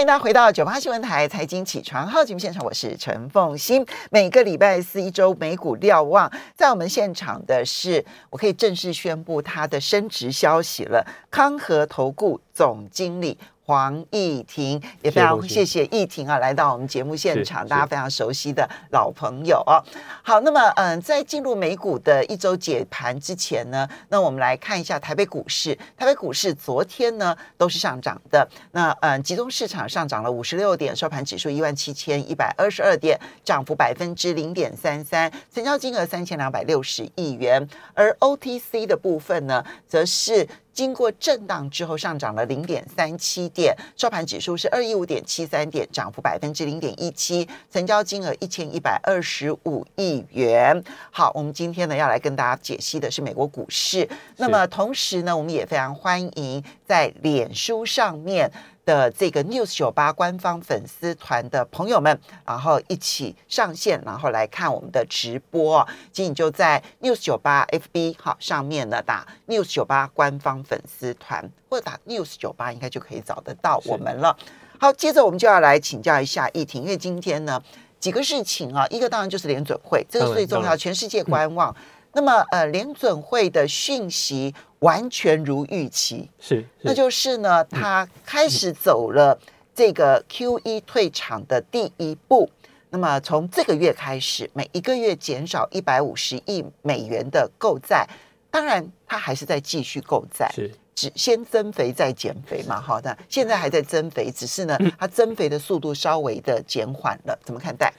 [0.00, 3.84] 欢迎大家回到九八新闻台财经起床号节目现场，我是陈凤欣。
[4.10, 13.36] 每个礼拜四一周美股瞭望，在我们现场的是，我可以正式宣布他的升职消息了，康和投顾总经理。
[13.70, 19.78] 黄义婷也非常谢谢义婷啊，来到我们节目现场，大家非常熟悉的老朋友哦。
[20.24, 25.72] 好，那么嗯，在进入美股的一周解盘之前呢，那我们来看一下台北股市。
[25.96, 37.64] 台北股市昨天呢都是上涨的，那嗯，集中市场上涨了五十六点，收盘指数一万七千一百二十二点，涨幅百分之零点三三，成交金额三千两百六十亿元。
[37.94, 40.48] 而 OTC 的部分呢，则是。
[40.72, 50.82] 经过震荡之后，上涨了零点三七点，收盘指数是二一五点七三点，涨幅百分之零点一七，成交金额一千一百二十五亿元。
[51.10, 54.08] 好，我们今天呢要来跟大家解析的是美国股市。
[54.36, 58.50] 那么同时呢，我们也非常欢迎在脸书上面。
[58.84, 65.86] 的这个 News 九八官方粉丝团的朋友们，然后一起上线，然后来看我们的直播。
[66.12, 74.36] 请你就在 News 九八 FB 好上面呢打 News 九八官方粉丝团，或者打 News 九八，应该就可以找得到我们了。
[74.78, 77.62] 好，接着我们就要来请教一下议婷，因为今天呢
[77.98, 81.74] 几个事情啊，一个当然就是联准会，这个最重要，全世界观望。
[82.12, 84.54] 那么呃，联准会的讯息。
[84.80, 89.38] 完全如预期，是，那就是呢，他开始走了
[89.74, 92.48] 这个 Q E 退场的第一步。
[92.88, 98.08] 那么从这个月开始，每一个月减少一百五十亿美元的购债，
[98.50, 107.92] 当然他还是在继续购债，是，只先增肥再减肥嘛，好的，现在还在增肥，只是呢，它增肥的速度稍微的减缓了，怎么看待？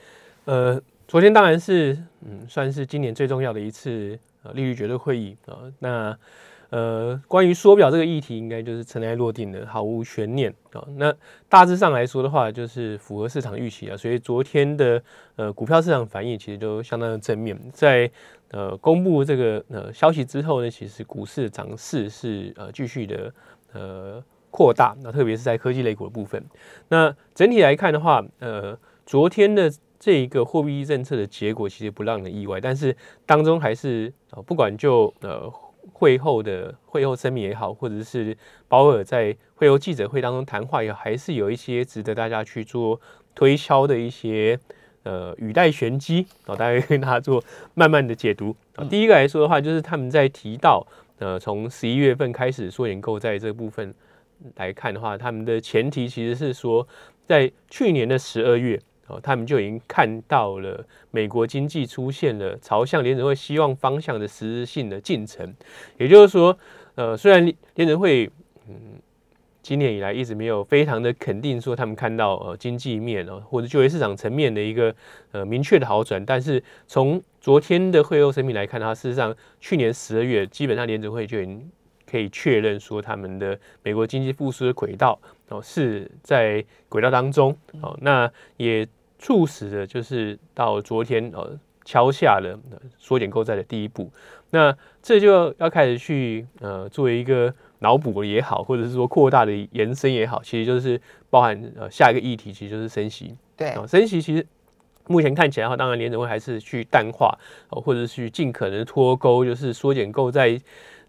[0.46, 0.82] 呃，
[1.12, 6.16] 昨天当然是，嗯，算是今年最重要的一次呃利率决策会议啊，那。
[6.70, 10.82] 呃，关于缩表这个议题，应该就是尘埃落定的，毫无悬念啊。
[10.96, 11.14] 那
[11.46, 13.94] 大致上来说的话，就是符合市场预期啊。
[13.94, 15.02] 所以昨天的
[15.36, 17.60] 呃股票市场反应其实都相当的正面。
[17.74, 18.10] 在
[18.52, 23.34] 呃公布这个呃消息之后呢，其实股市的涨势是呃继续的
[23.74, 24.96] 呃扩大。
[25.02, 26.42] 那特别是在科技类股的部分。
[26.88, 29.70] 那整体来看的话，呃，昨天的
[30.02, 35.48] 这一个货币政策的结果其实不让人意外，但是当中还是啊，不管就呃。
[35.92, 38.36] 会后的会后声明也好，或者是
[38.68, 43.00] 鲍尔在会后记者会当中谈话也好，还是有一些值得大家去做
[43.34, 44.56] 推敲的一些
[45.02, 47.42] 呃语带玄机啊，大家跟大家做
[47.74, 48.84] 慢慢的解读啊。
[48.84, 50.86] 第一个来说的话，就是他们在提到
[51.18, 53.92] 呃从十一月份开始缩减购债这部分
[54.54, 56.86] 来看的话，他们的前提其实是说
[57.26, 58.80] 在去年的十二月。
[59.06, 65.54] 哦他们就已经看到了美国经济出现了朝向联准会希望方向的实质性的进程，
[65.98, 66.56] 也就是说，
[66.94, 68.30] 呃，虽然联准会
[68.68, 69.00] 嗯
[69.62, 74.92] 今年以来一直没有非常的肯定说他们看到呃经济面哦或者就业市场层面的一个
[75.30, 81.70] 呃明确的好转，但是从昨天的会后声明来看，它事实上去年十二月基本上联准会就已经
[82.10, 85.16] 可以确认说他们的美国经济复苏的轨道
[85.52, 88.88] 哦是在轨道当中哦，那也。
[89.24, 92.58] 促使的就是到昨天呃敲下了
[92.98, 94.10] 缩减购债的第一步，
[94.50, 103.36] 那这就要开始去呃作为一个脑补也好，或者是说扩大的延伸也好，其实就是包含呃下一个议题，其实就是升息。
[103.56, 104.44] 对，升息其实
[105.06, 110.60] 目前看起来的话，当然联准会还是去淡化，或者去尽可能脱钩，就是缩减购债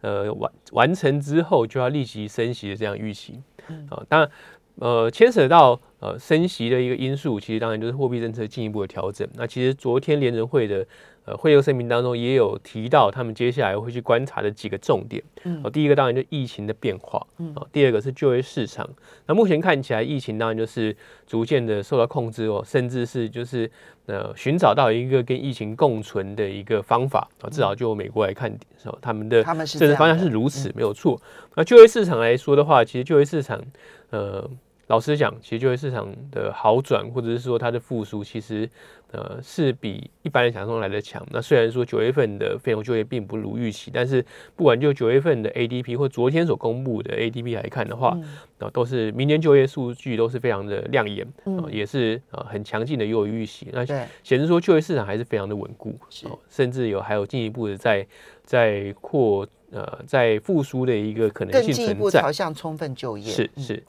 [0.02, 3.42] 呃完完成之后就要立即升息的这样预期。
[3.90, 4.30] 啊，当然
[4.76, 5.80] 呃牵扯到。
[6.04, 9.26] 呃，升息的一个因素，其实当然就是货币政策进一步的调整。
[9.36, 10.86] 那其实昨天联人会的
[11.24, 15.24] 呃会后声明当中也有提到，他们接下来会去观察的几个重点。
[15.46, 17.26] 嗯，第一个当然就疫情的变化。
[17.38, 18.90] 嗯，第二个是就业市场。
[19.28, 20.94] 那目前看起来，疫情当然就是
[21.26, 23.72] 逐渐的受到控制哦，甚至是就是
[24.08, 27.48] 呃寻找到一个跟疫情共存的一个方法啊。
[27.50, 28.54] 至少就美国来看，
[29.02, 31.18] 他们的政治方向是如此，没有错。
[31.56, 33.64] 那就业市场来说的话，其实就业市场
[34.10, 34.50] 呃。
[34.94, 38.70] 老实讲，其实就业市场的好转，或者是说它的复苏，其实
[39.12, 41.26] 呃是比一般人想象中来的强。
[41.32, 44.24] 那虽然说九月份的非农就业并不如预期，但是
[44.56, 48.16] 不管就九月份的 ADP 或昨天所公布的 ADP 来看的话，
[48.60, 53.70] 啊都是明年就业数据都是非常的亮眼，啊也是啊很强劲的优于预期。
[53.74, 55.98] 那显示说就业市场还是非常的稳固，
[56.48, 58.06] 甚至有还有进一步的在
[58.44, 63.32] 在扩呃在复苏的一个可能性存在，朝向充分就业。
[63.32, 63.84] 是是。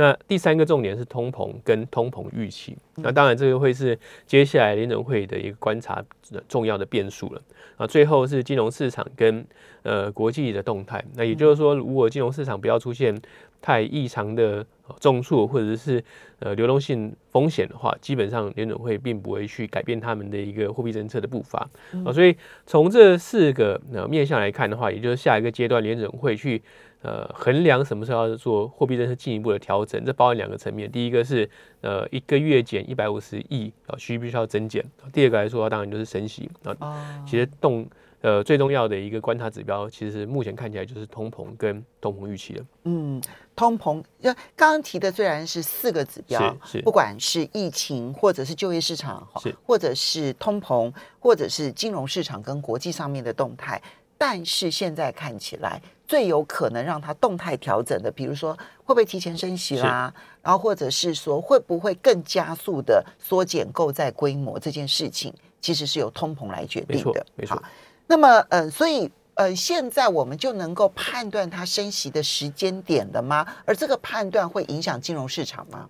[0.00, 6.02] 那第三个重点是通膨跟通膨预期，那当然这个会是接下来联准会的一个观察
[6.48, 7.42] 重要的变数了。
[7.76, 7.86] 啊。
[7.86, 9.44] 最后是金融市场跟
[9.82, 13.14] 呃国际的动态，那也就是说，如果金融市场不要出现
[13.60, 14.64] 太异常的
[14.98, 16.02] 重挫或者是
[16.38, 21.68] 呃流动性风险的话，基本上联准会并不会去改变他们的一个货币政策的步伐
[22.04, 22.12] 啊。
[22.12, 22.36] 所以
[22.66, 26.62] 从这四个呃面向来看的话，也就是下一个阶段联准会去。
[27.02, 30.92] 呃，衡量什么时候要做货币政策进一步的调整，这包含两个层面。
[30.92, 31.48] 第一个是
[31.80, 34.84] 呃一个月减一百五十亿啊，需不需要增减。
[35.10, 37.24] 第二个来说，当然就是升息啊。
[37.26, 37.88] 其实动
[38.22, 42.64] 呃最重要的一个观察指标，其实目前看起来就是通膨跟通膨预期了。
[42.84, 43.22] 嗯，
[43.56, 53.80] 通膨，要刚刚提的虽然是四个指标，是不管是疫情，或者是就业市场，是或者是通膨，或者是金融市场跟国际上面的动态。
[54.18, 58.52] 但是现在看起来最有可能让它动态调整的，比如说
[58.84, 60.12] 会不会提前升息啦，
[60.42, 65.32] 然后或者是说会不会更加速的缩减购债规模这件事情，
[65.62, 67.24] 其实是由通膨来决定的。
[67.34, 67.62] 没错，
[68.10, 73.46] 那么呃，所以呃，现在我们就能够判断它升息的时间点了吗？
[73.64, 75.88] 而这个判断会影响金融市场吗？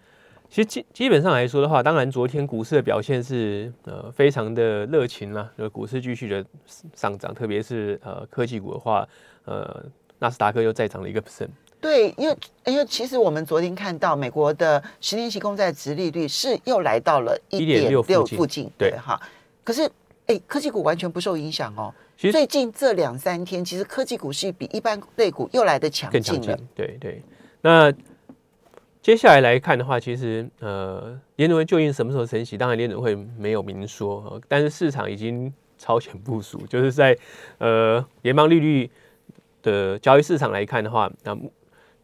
[0.50, 6.44] 其实基基本上来说的话，当然昨天股市的表现是呃非常的热情啦，就股市继续的
[6.94, 9.08] 上涨，特别是呃科技股的话，
[9.46, 9.82] 呃
[10.18, 11.48] 纳斯达克又再涨了一个 percent。
[11.80, 12.36] 对，因为
[12.66, 19.18] 因为其实我们昨天看到美国的十年期公债殖利率是又来到了一点六附近，对哈。
[19.64, 19.90] 可是
[20.26, 21.94] 哎，科技股完全不受影响哦。
[22.28, 26.58] 最近这两三天，其实科技股是比一般类股又来的强劲了。
[26.74, 27.22] 对对，
[27.62, 27.92] 那。
[29.02, 32.58] 接下来来看的话，其实呃，联准会究竟什么时候升息？
[32.58, 37.16] 当然联准会没有明说，但是市场已经超前部署，就是在
[37.56, 38.90] 呃联邦利率
[39.62, 41.34] 的交易市场来看的话，那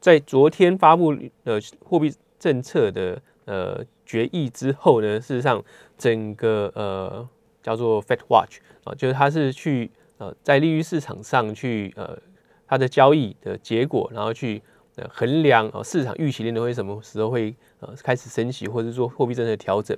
[0.00, 1.14] 在昨天发布
[1.44, 5.62] 的货币政策的呃决议之后呢，事实上
[5.98, 7.28] 整个呃
[7.62, 12.18] 叫做 Fed Watch 啊，就是它是去呃在利率市场上去呃
[12.66, 14.62] 它的交易的结果，然后去
[14.96, 15.06] 呃。
[15.12, 19.96] 衡量啊，市场预期联储会什么时候会呃开始升息，或者说货币政策调整？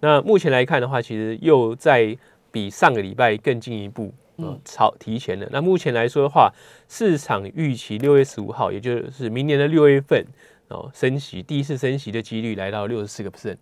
[0.00, 2.16] 那目前来看的话，其实又在
[2.50, 5.48] 比上个礼拜更进一步嗯超提前了。
[5.52, 6.52] 那目前来说的话，
[6.88, 10.26] 市场预期六月十五号，也就是明年的六月份
[10.66, 13.56] 哦升息，第一次升息的几率来到六十四个 percent，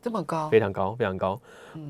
[0.00, 1.38] 这么高，非常高，非常高。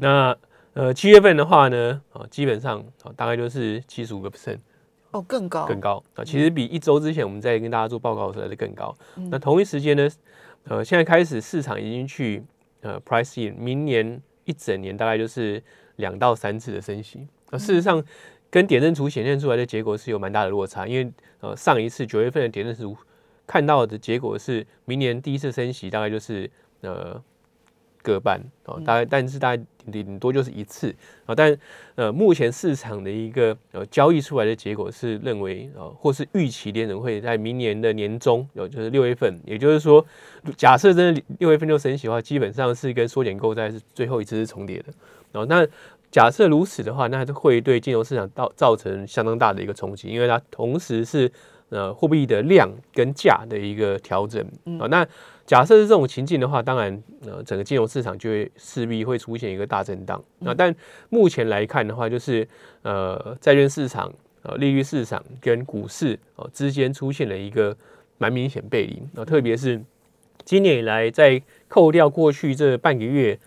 [0.00, 0.36] 那
[0.74, 4.58] 呃七月份的话呢，啊基本上啊大概就是七十五个 percent。
[5.10, 6.24] 哦，更高，更高啊！
[6.24, 8.96] 其实比一周之前我们在跟大家做报告的时候是更高。
[9.30, 10.08] 那同一时间呢，
[10.64, 12.42] 呃，现在开始市场已经去
[12.80, 15.62] 呃 price in 明年一整年大概就是
[15.96, 17.26] 两到三次的升息。
[17.50, 18.02] 那事实上
[18.48, 22.96] 跟点阵图显现出来的结果是有蛮大的落差，因为呃上一次九月份的点阵图
[23.46, 27.22] 看到的结果是明年第一次升息大概就是呃。
[28.02, 30.94] 各半哦，大概但是大概顶多就是一次
[31.24, 31.56] 啊，但
[31.94, 40.04] 呃，目前市场的一个呃交易出来的结果是认为呃，或是预期联准会在明年的年中，有就是六月份，也就是说，
[40.56, 44.92] 假设真的六月份就升息的话，基本上是跟缩减购债是最后一次是重叠的
[45.32, 45.46] 哦。
[45.46, 45.66] 那
[46.10, 51.30] 假设如此的话，那会对金融市场造造成相当大的一个冲击，因为它同时是
[51.70, 54.44] 呃货币的量跟价的一个调整
[54.78, 55.06] 啊，那。
[55.44, 60.22] 假设是这种情境的话，当然，呃，整个金融市场就会势必会出现一个大震荡。
[60.38, 60.74] 那但
[61.10, 62.46] 目前来看的话，就是
[62.82, 64.12] 呃，债券市场、
[64.42, 67.76] 呃，利率市场跟股市哦之间出现了一个
[68.18, 69.02] 蛮明显背离。
[69.12, 69.82] 那特别是
[70.44, 73.38] 今年以来，在扣掉过去这半个月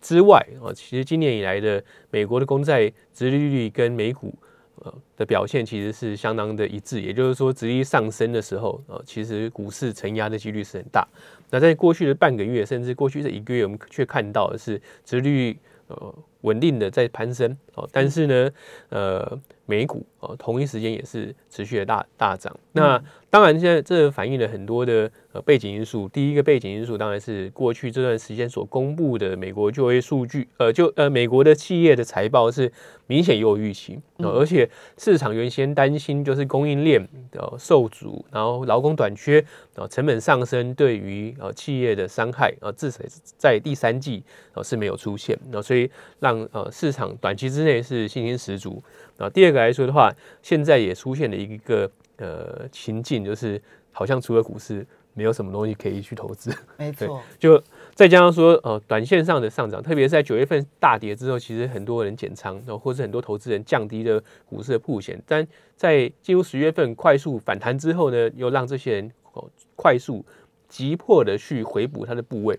[0.00, 4.34] 之外啊，其实今年以来的美国的公债殖利率跟美股。
[4.76, 11.06] 呃的表现其实是相当的一致，也就是说，直率上升的时候，呃，其实股市承压的几率是很大。
[11.50, 15.56] 那在过去的半个月，甚至过去这一个月，我们却看到的是直率
[15.88, 18.50] 呃稳定的在攀升哦，但是呢，
[18.90, 19.40] 呃。
[19.68, 22.56] 美股哦，同一时间也是持续的大大涨。
[22.70, 26.08] 那当然，现在这反映了很多的呃背景因素。
[26.08, 32.72] 第一个背景因素当然是过去这段时间所公布的美国就业数据，呃，就呃美国的企业的财报是
[33.08, 43.00] 明显有预期，而且市场原先担心就是供应链的受阻，然后劳工短缺，啊成本上升对于呃企业的伤害，啊至少
[43.36, 45.90] 在第三季啊是没有出现，那所以
[46.26, 48.82] 让呃市场短期之内是信心十足。
[49.16, 56.52] 啊，第二个来说的话，现在也出现了一个呃情境，就是好像除了股市，没有什么东西可以去投资。
[56.76, 57.62] 没错，就
[57.94, 65.22] 再加上说，呃，短线上的上涨，特别是在九月份大跌之后，其实很多人减仓，然后或是很多投资人降低了股市的铺险。
[65.26, 70.24] 但在进入十月份快速反弹之后呢，又让这些人哦快速
[70.68, 72.58] 急迫的去回补他的部位。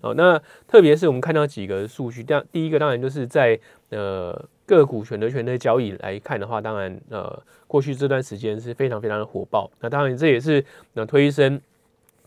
[0.00, 3.58] 哦，那特别是我们看到几个数据，第第一个当然就是在
[3.90, 4.48] 呃。
[4.70, 11.60] 个股选择权的交易来看的话，当然呃过去这段时间是非常非常的火爆，那当然这也是那推升。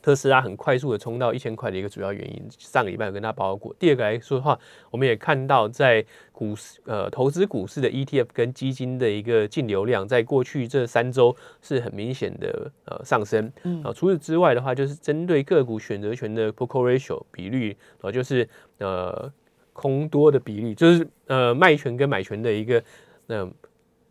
[0.03, 3.73] 特斯拉很快速的冲到一千块的一个主要原因，上个礼拜有跟大家报告过。
[3.79, 4.59] 第二个来说的话，
[4.91, 13.49] 我们也看到在股市呃投资股市的 ETF 跟基金的一个净流量，在过去这三周是很明显的呃上升。
[13.81, 18.47] 啊，除此之外的话，就是针对个股选择权的 p o c o ratio 比率啊，就是
[18.79, 19.31] 呃
[19.71, 22.83] 空多的比例，就是呃卖权跟买权的一个
[23.27, 23.53] 嗯。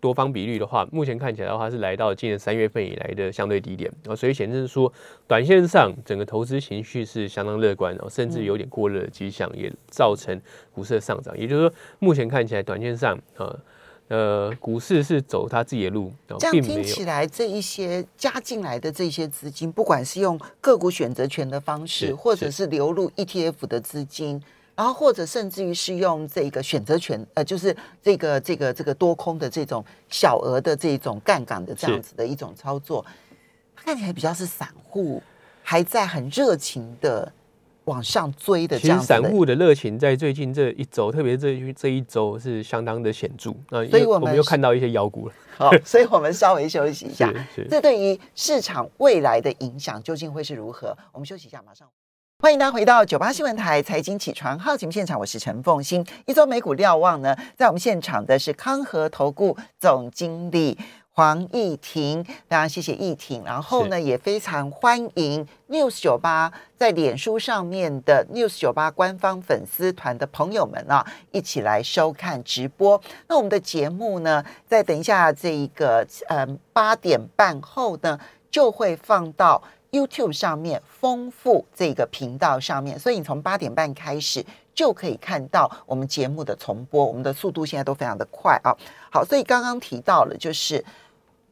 [0.03, 4.93] 多方比率的话，目前看起来的话是来到今年三月份以来的相对低点啊，所以显示说，
[5.29, 10.39] 短线上整个投资情绪是相当乐观，然后甚至有点过热的迹象，也造成
[10.73, 11.39] 股市的上涨。
[11.39, 13.57] 也就是说，目前看起来短线上啊，
[14.09, 24.43] 呃，股市是走它自己的路，这样听起来，这一些加进来的这些资金，不管是用个股选择权的方式，或者是流入 ETF 的资金。
[24.75, 33.05] 然后或者甚至于是用这个选择权，呃，就是这个这个这个多空的这种小额的这种杠杆的这样子的一种操作，
[33.77, 35.23] 看起来比较是散户
[35.63, 37.31] 还在很热情的
[37.85, 38.79] 往上追的。
[38.79, 43.53] 其实散户的热情在最近这一周，特别这这一周是相当的显著。
[43.69, 45.35] 那所以我们又看到一些妖股了。
[45.55, 47.33] 好，所以我们稍微休息一下。
[47.71, 50.97] 这对于市场未来的影响究竟会是如何？
[51.13, 51.87] 我们休息一下，马上。
[52.43, 56.05] 欢迎大家回到九八新闻台财经起床号节目现场，我是陈凤欣。
[56.27, 60.77] 一周美股瞭望呢，在我们现场的是康和投顾总经理
[61.13, 63.45] 黄义婷，非常谢谢义婷。
[63.45, 73.01] 然后呢，也非常欢迎 News 九八在脸书上面的 News 九八官方粉丝团的朋友们啊，一起来收看直播。
[73.29, 78.19] 那我们的节目呢，在等一下这一个呃八点半后呢，
[78.51, 79.63] 就会放到。
[79.93, 84.43] YouTube 上面丰富这个频道上面，所以你从八点半开始
[84.75, 87.05] 就可以看到我们节目的重播。
[87.05, 88.75] 我们的速度现在都非常的快啊！
[89.11, 90.83] 好，所以刚刚提到了，就是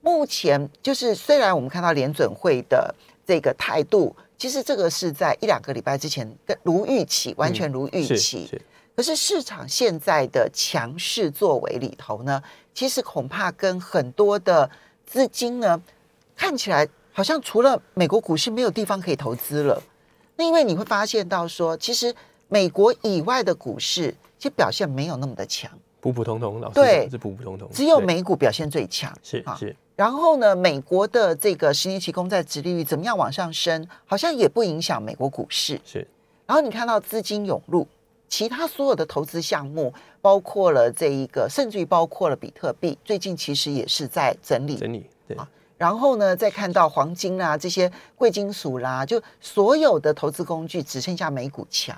[0.01, 2.95] 目前就是虽然我们看到联准会的
[3.27, 8.51] 这个态度，其实这个是在一两个礼拜之前跟如预期，完全如预期。
[8.97, 12.43] 可是市场现在的强势作为里头呢，
[12.73, 14.71] 其实恐怕跟很多的
[15.05, 15.83] 资金呢
[16.35, 16.89] 看起来。
[17.13, 19.83] 好像除了美国股市没有地方可以投资了，
[20.37, 22.15] 那因为你会发现到说，其实
[22.49, 29.77] 美国以外的股市其实表现没有那么的强，普普通通，老对，是普普通通，只有美股表现最强，是是。
[29.97, 36.07] 然后呢，美国的这个十年期公债殖利率怎么样往上升，好像也不影响美国股市，是。
[36.47, 37.87] 然后你看到资金涌入，
[38.29, 45.37] 其他所有的投资项目，包括了这一个，甚至于包括了比特币，最近其实也是在整理，整理，对。
[45.81, 51.97] 然后呢，再看到黄金啊这些贵金属啦，就所有的投资工具只剩下美股强，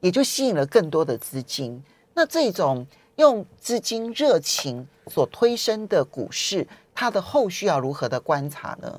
[0.00, 1.84] 也就吸引了更多的资金。
[2.14, 8.98] 那这种用资金热情所推升的股市，它的后续要如何的观察呢？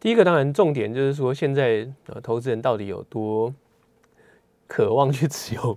[0.00, 3.52] 第一个当然重点就是说，现在呃投资人到底有多
[4.66, 5.76] 渴望去持有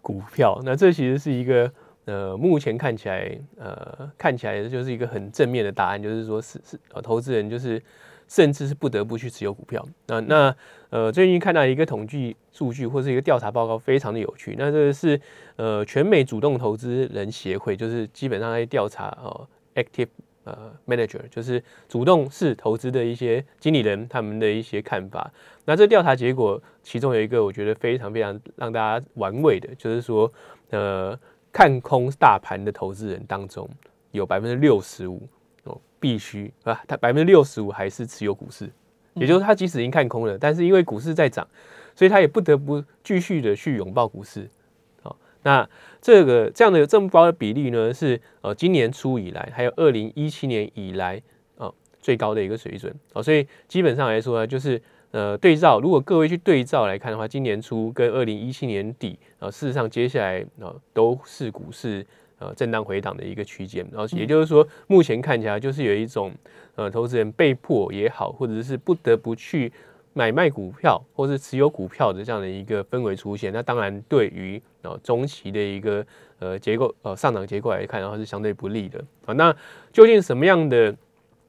[0.00, 0.60] 股票？
[0.64, 1.72] 那这其实是一个。
[2.06, 7.82] 呃，目前看起来，呃，看起来就是一个很正面的答案，就是说，是是呃，投资人就是
[8.28, 9.82] 甚至是不得不去持有股票。
[10.06, 10.56] 那那
[10.90, 14.54] 呃，最近看到一个统计数据或是一个调查报告，非常的有趣。
[14.58, 15.18] 那这个是
[15.56, 20.08] 呃，全美主动投资人协会，就是基本上在调查哦，active
[20.44, 25.32] 呃 manager，就是主动式投资的一些经理人他们的一些看法。
[25.64, 30.30] 那这调查结果，其中有一个我觉得非常非常让大家玩味的，就是说
[30.68, 31.18] 呃。
[31.54, 33.70] 看空大盘的投资人当中，
[34.10, 35.22] 有百分之六十五
[35.62, 38.68] 哦，必须啊，他百分之六十五还是持有股市，
[39.12, 41.46] 也就是他即使已经看空了，但是因为股市在涨，
[41.94, 44.50] 所以他也不得不继续的去拥抱股市。
[45.00, 45.70] 好，那
[46.02, 51.22] 这个这样的这么高的比例呢，是呃今年初以来，还有二零一七年以来
[51.56, 52.92] 啊最高的一个水准。
[53.12, 54.82] 哦，所以基本上来说呢，就是。
[55.14, 62.04] 呃，对照，如果各位去对照来看的话，今年初跟二零一七年底，呃，事实上接下来啊都是股市
[62.40, 66.32] 呃震荡回档的一个区间，然后也就是说，目前看起来就是有一种
[66.74, 69.72] 呃投资人被迫也好，或者是不得不去
[70.14, 73.52] 买卖股票或是持有股票的这样的一个氛围出现。
[73.52, 76.04] 那当然，对于啊中期的一个
[76.40, 79.34] 呃结构呃上涨结构来看，然后是相对不利的啊。
[79.34, 79.54] 那
[79.92, 80.92] 究竟什么样的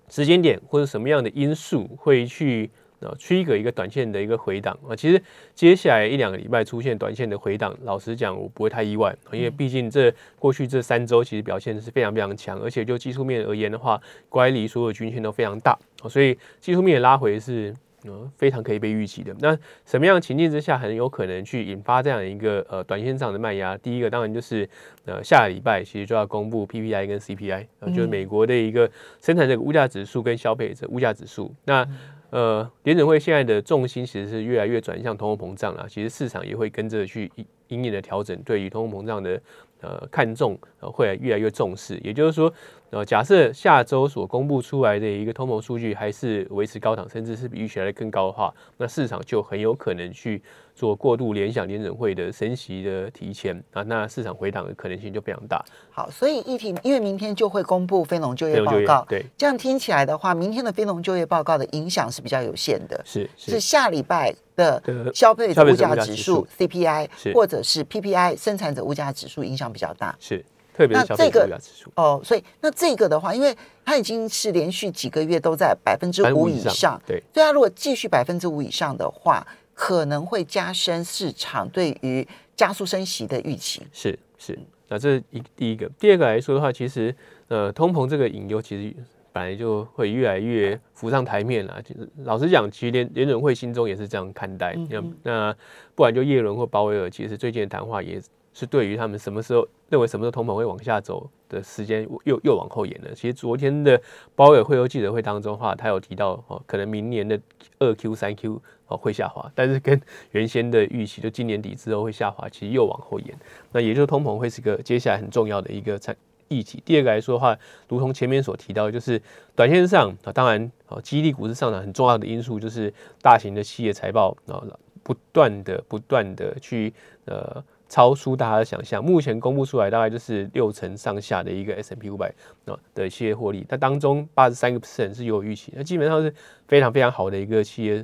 [0.08, 2.70] 时间点或者什么样的因素会去？
[3.02, 5.22] 啊，trigger 一个短线的一个回档啊，其实
[5.54, 15.78] 接下来一两个礼拜出现短线的回档，老实讲我不会太意外，因为毕竟这过去这三周其实表现是非常非常强，而且就技术面而言的话，乖离所有均线都非常大，
[16.10, 17.74] 所以技术面拉回是
[18.08, 19.36] 嗯非常可以被预期的。
[19.40, 23.76] 那什么样的情境之下很有可能去引发这样一个呃短线上的卖压？
[23.78, 24.68] 第一个当然就是
[25.06, 28.90] 呃下个礼拜其实就要公布 PPI 跟 CPI，呃就是美国的一个
[29.22, 31.54] 生产者物价指数跟消费者物价指数。
[31.66, 31.88] 那
[32.36, 37.32] 呃联准会现在的重心其实是越来越转向通货膨胀了，其实市场也会跟着去
[37.70, 39.42] 隐隐的调整，对于通货膨胀的。
[39.82, 42.52] 呃，看重呃会越来越重视，也就是说，
[42.90, 50.42] 呃，假设下周所公布出来的一个通膨数据还是维持高档，甚至是比预期来的更高的话，那市场就很有可能去
[50.76, 55.64] 做过度联想联准会的升息的提前啊，那市场回档的可能性就非常大。
[55.90, 64.36] 好，所以议题因为明天就会公布非农就业报告，对，这样听起来的话，明天的非农就业报告的影响是比较有限的，是是下礼拜。
[64.56, 64.82] 的
[65.14, 70.42] 消费者物价指数 CPI，或者是 PPI 生产者物价指数影响比较大，是
[70.74, 71.60] 特别那这个
[71.96, 73.54] 哦，所以那这个的话，因为
[73.84, 83.84] 它已经是连续几个月都在百分之五以上，对，所以它如果继续百分之五以上的话，可能会加深市场对于加速升息的预期。
[83.92, 87.16] 是是，那这一第一个，第二个来说的话，其实
[87.50, 88.96] 呃，通膨这个隐忧其实。
[89.36, 91.82] 本来就会越来越浮上台面了。
[91.86, 94.74] 其实老实讲，其实联联准会心中也是这样看待。
[94.90, 95.56] 那那
[95.94, 98.18] 不然就耶伦或鲍威尔，其实最近的谈话也
[98.56, 103.14] 是对于他们什么时候认为什么时候通膨会往下走的时间又又往后延了。
[103.14, 104.02] 其实昨天的
[104.34, 107.40] 包委会后记者会当中的话，他有提到哦，可能明年的
[107.78, 113.38] 二 Q 三 Q 哦会下滑，但是跟原先的预期，就今年底之后会下滑，其实又往后延。
[113.72, 116.16] 那也就是通膨会是个接下来很重要的一个产。
[116.48, 116.80] 议题。
[116.86, 117.58] 第二个来说的话，
[117.90, 119.20] 如同前面所提到，就是
[119.56, 124.62] 短线上啊，当然啊，激励股市上涨很重要的因素就是大型的企业财报啊，
[125.02, 126.94] 不断的不断的去
[127.26, 129.04] 呃超出大家的想象。
[129.04, 132.34] 目前公布出来大概就是六成上下的一个 S M P 五百
[132.66, 136.34] 啊的企业获利，那当中八十三个 percent 是有预期，那基本上是
[136.68, 138.04] 非常非常好的一个企业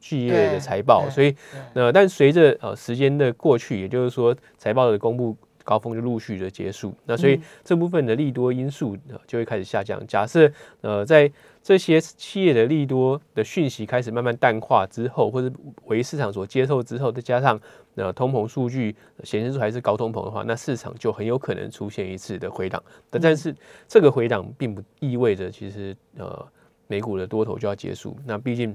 [0.00, 1.08] 企业的财报。
[1.10, 1.34] 所以
[1.74, 5.36] 呃，但随着呃时间的过去，也就是说财报的公布。
[5.68, 8.96] 高峰就陆续的结束，那所以这部分的利多因素
[9.26, 10.02] 就会开始下降。
[10.06, 11.30] 假设呃在
[11.62, 17.60] 这些企业的利多的讯息开始慢慢淡化之后，或者为市场所接受之后，再加上
[17.96, 22.82] 呃通膨数据显示出还是高通膨的话，那市场就很有可能出现一次的回档。
[23.10, 23.54] 但但是
[23.86, 26.48] 这个回档并不意味着其实呃
[26.86, 28.16] 美股的多头就要结束。
[28.24, 28.74] 那毕竟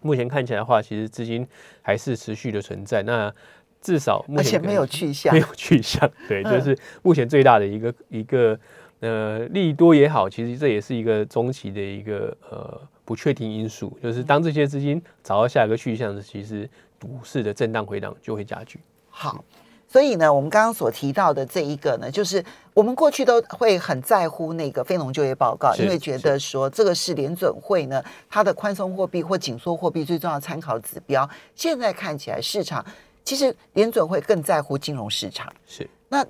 [0.00, 1.44] 目前看起来的话，其实资金
[1.82, 3.02] 还是持续的存在。
[3.02, 3.34] 那
[3.80, 8.58] 至少目前没有去向，没有去向， 对，就是目前最大的一个一个
[9.00, 16.68] 呃利多也好，其实这也是一个中期的一个呃不确定因素，就是当这些资金找到下一个去向的，其实
[17.00, 18.80] 股市的震荡回档就会加剧。
[19.08, 19.44] 好，
[19.86, 31.28] 所以呢，我们刚刚所提到的这一个呢，就是我们过去都会很在乎那个非农就业报告，因为觉得说这个是联准会呢它的宽松货币或紧缩货币最重要参考指标。
[31.54, 32.84] 现在看起来市场。
[33.28, 36.24] 其实联准会更在乎金融市场，是那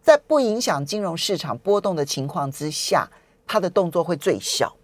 [0.00, 3.06] 在不影响金融市场波动的情况之下，
[3.46, 4.74] 它的动作会最小。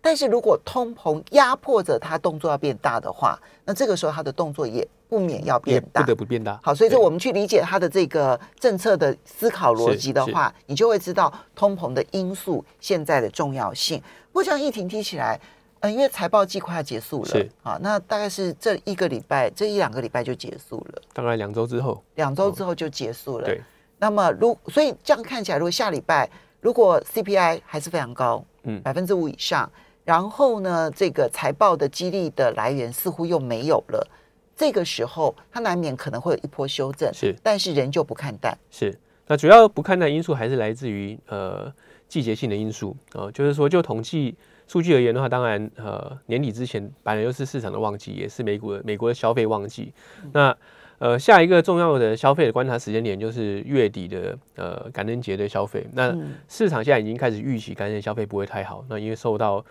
[0.00, 6.58] 但是如果通膨压迫着它动作要变大的话，那这个时候它的动作也不免要变大，不得不变大。
[6.60, 14.02] 好，所以说我们去理解它的这个政策的思考逻辑的话，你就会知道通膨的因素现在的重要性。
[14.32, 15.40] 不过这样一停提起来。
[15.82, 23.46] 嗯，因为财报季快要结束了，是啊，那大概是这一个礼拜，这一两个礼拜就结束了，大概两周之后，两周之后就结束了。
[23.46, 23.60] 对，
[23.98, 29.68] 那么如所以这样看起来，如果下礼拜如果 CPI 还是非常高，嗯，百分之五以上，
[30.04, 34.08] 然后呢，这个财报的激励的来源似乎又没有了，
[34.56, 38.96] 这个时候它难免可能会有一波修正，是，但是仍旧不看淡，是。
[39.26, 41.72] 那主要不看淡因素还是来自于呃
[42.08, 44.36] 季节性的因素啊，就是说就统计。
[44.72, 49.92] 数据而言的话，当然，呃，年底之前本来就是市场的旺季，也是美股的美国的消费旺季。
[50.32, 50.56] 那
[50.96, 55.86] 呃，下一个重要的消费的观察时间点就是月底的呃感恩节的消费。
[55.92, 56.16] 那
[56.48, 59.62] 市场现在已经开始预期感恩节消费不会太好，那因为受到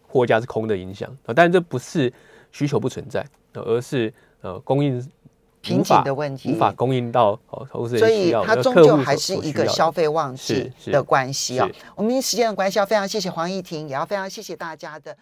[0.00, 1.34] 货架是空的影响啊。
[1.36, 2.10] 但这不是
[2.50, 5.06] 需求不存在，而是呃供应。
[5.66, 7.66] 瓶颈的问题无法供应到哦，
[7.98, 11.68] 所以它终究还是一个消费旺季的关系啊。
[11.96, 15.16] 我们因时间的关系，要非常谢谢黄义婷，也要非常谢谢大家的。